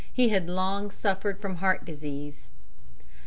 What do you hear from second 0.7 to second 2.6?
suffered from heart disease.